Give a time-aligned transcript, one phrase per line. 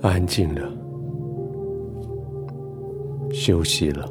[0.00, 0.70] 安静了，
[3.32, 4.08] 休息了，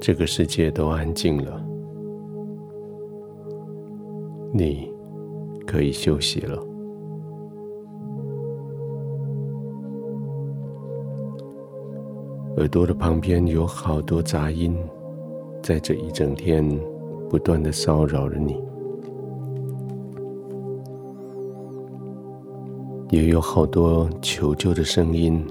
[0.00, 1.64] 这个世界都安静了，
[4.52, 4.92] 你
[5.68, 6.60] 可以休息了。
[12.56, 14.76] 耳朵的旁边有好多杂音，
[15.62, 16.68] 在这一整天
[17.30, 18.67] 不断的骚扰着你。
[23.10, 25.42] 也有好多求救的声音，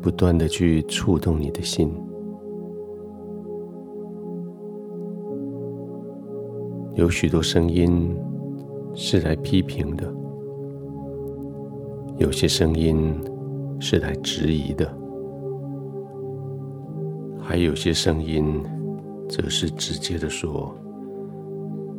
[0.00, 1.92] 不断的去触动你的心。
[6.94, 8.16] 有许多声音
[8.94, 10.14] 是来批评的，
[12.16, 13.14] 有些声音
[13.78, 14.90] 是来质疑的，
[17.38, 18.62] 还有些声音
[19.28, 20.74] 则是直接的说：“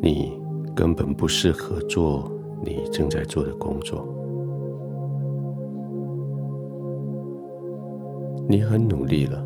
[0.02, 0.40] 你
[0.74, 2.32] 根本不适合做
[2.66, 4.06] 你正在做的工作。”
[8.48, 9.44] 你很努力了，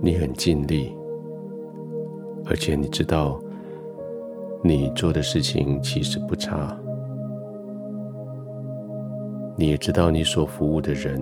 [0.00, 0.94] 你很尽力，
[2.46, 3.40] 而且你知道，
[4.62, 6.78] 你做的事情其实不差。
[9.56, 11.20] 你也知道，你所服务的人，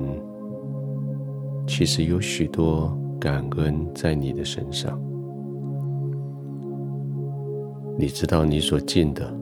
[1.66, 5.00] 其实有许多感恩在你的身上。
[8.02, 9.32] 你知道你所尽的，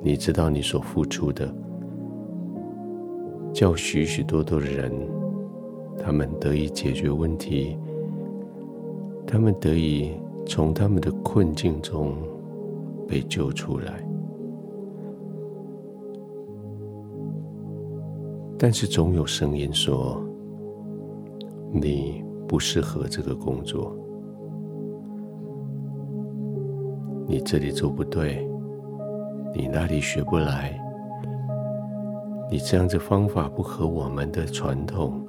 [0.00, 1.52] 你知道你所付出的。
[3.52, 4.92] 叫许许多多的人，
[5.98, 7.76] 他们得以解决问题，
[9.26, 10.12] 他们得以
[10.46, 12.14] 从他们的困境中
[13.08, 14.08] 被救出来。
[18.56, 20.22] 但是总有声音说，
[21.72, 23.97] 你不适合这个工作，
[27.30, 28.48] 你这里做不对，
[29.54, 30.74] 你那里学不来。
[32.50, 35.22] 你这样子方法不合我们的传统，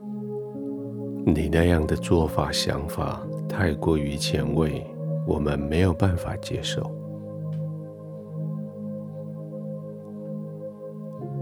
[1.26, 4.88] 你那样的做法想法太过于前卫，
[5.28, 6.90] 我们没有办法接受。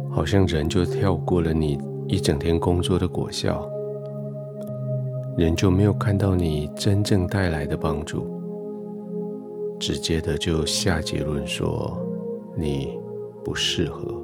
[0.09, 3.69] 好像人就跳过了你一整天工作的果效，
[5.37, 8.36] 人就没有看到你真正带来的帮助，
[9.79, 11.97] 直接的就下结论说
[12.55, 12.97] 你
[13.43, 14.23] 不适合。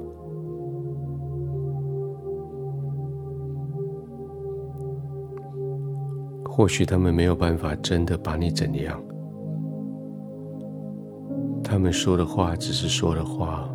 [6.44, 9.02] 或许他们没有办法真的把你怎样，
[11.64, 13.68] 他们说的话只是说的话，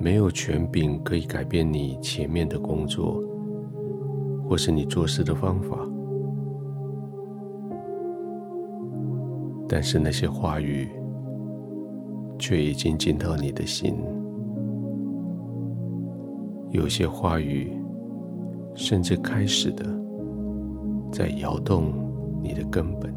[0.00, 3.22] 没有权柄可以改变你前面的工作，
[4.48, 5.78] 或是你做事的方法。
[9.68, 10.88] 但是那些话语，
[12.38, 13.94] 却已经进到你的心。
[16.70, 17.72] 有些话语，
[18.74, 19.84] 甚至开始的
[21.12, 22.04] 在摇动。
[22.46, 23.10] 你的根本。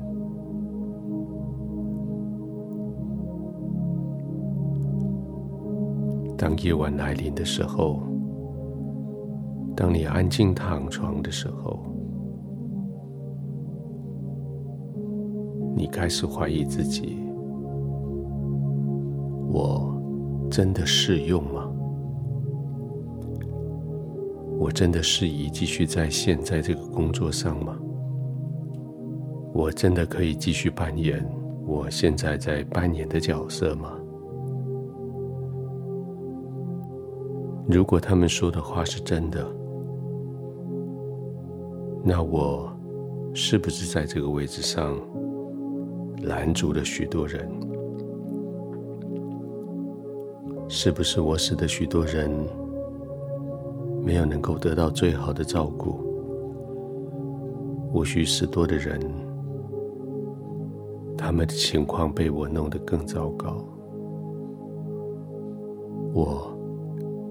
[6.38, 8.00] 当夜晚来临的时候，
[9.76, 11.82] 当你安静躺床的时候，
[15.76, 17.18] 你开始怀疑自己：
[20.58, 21.72] 真的适用吗？
[24.58, 27.78] 我真的适宜继续在现在这个工作上吗？
[29.54, 31.24] 我真的可以继续扮演
[31.64, 33.92] 我现在在扮演的角色吗？
[37.70, 39.48] 如果他们说的话是真的，
[42.04, 42.76] 那我
[43.32, 45.00] 是不是在这个位置上
[46.24, 47.48] 拦住了许多人？
[50.70, 52.30] 是不是我使得许多人
[54.04, 56.00] 没有能够得到最好的照顾？
[57.94, 59.00] 无需使多的人。
[61.18, 63.66] 他们的情况被我弄得更糟糕，
[66.14, 66.56] 我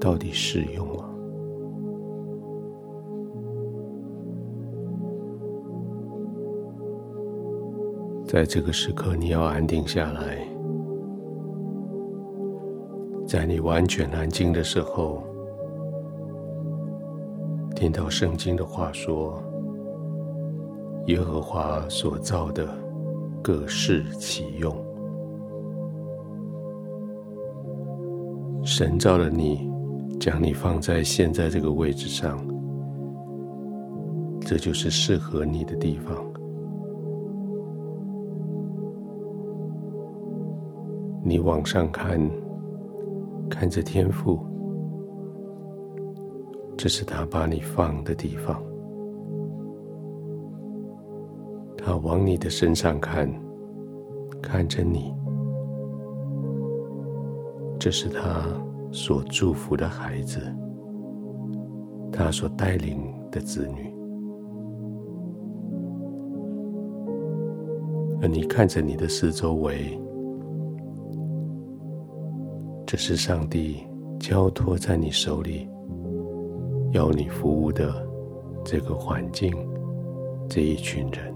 [0.01, 1.05] 到底适用吗？
[8.27, 10.47] 在这个时刻，你要安定下来，
[13.27, 15.23] 在你完全安静的时候，
[17.75, 19.43] 听到圣经的话说
[21.07, 22.67] ：“耶和华所造的。”
[23.43, 24.75] 各适其用。
[28.65, 29.71] 神造了你，
[30.19, 32.45] 将你放在现在这个位置上，
[34.41, 36.17] 这就是适合你的地方。
[41.23, 42.21] 你往上看，
[43.49, 44.39] 看着天父，
[46.77, 48.63] 这是他把你放的地方。
[51.77, 53.33] 他往你的身上看，
[54.43, 55.15] 看着你，
[57.79, 58.43] 这是他
[58.91, 60.41] 所祝福的孩子，
[62.13, 63.95] 他所带领的子女。
[68.21, 70.01] 而你看着你的四周围，
[72.87, 73.85] 这是上帝
[74.21, 75.69] 交托在你手里，
[76.93, 77.93] 要你服务的
[78.65, 79.53] 这个环境，
[80.49, 81.35] 这一群人。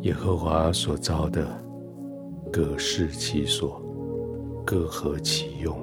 [0.00, 1.46] 耶和华所造的，
[2.52, 3.80] 各适其所，
[4.66, 5.76] 各合其用。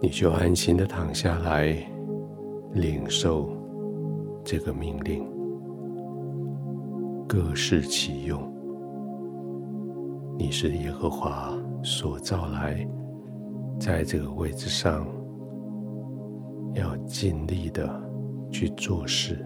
[0.00, 1.76] 你就安心的躺下来，
[2.72, 3.50] 领受
[4.42, 5.24] 这个命令，
[7.32, 8.42] 各适其用。
[10.36, 11.50] 你是耶和华
[11.82, 12.86] 所造来，
[13.80, 15.06] 在这个位置上，
[16.74, 17.88] 要尽力的
[18.50, 19.42] 去做事。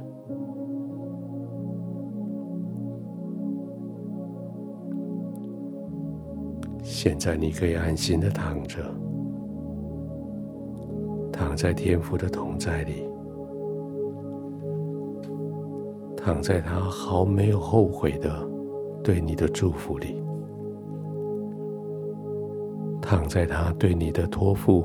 [6.83, 8.83] 现在你可以安心的躺着。
[11.33, 13.05] 躺在天父的同在里，
[16.27, 18.45] 躺在他毫没有后悔的
[19.01, 20.21] 对你的祝福里，
[23.01, 24.85] 躺在他对你的托付，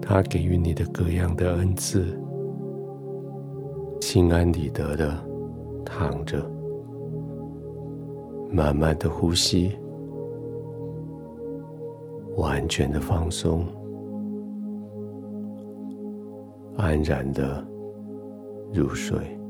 [0.00, 2.16] 他给予你的各样的恩赐，
[4.00, 5.12] 心安理得的
[5.84, 6.48] 躺着，
[8.52, 9.76] 慢慢的呼吸。
[12.36, 13.64] 完全的放松，
[16.76, 17.66] 安然的
[18.74, 19.43] 入睡。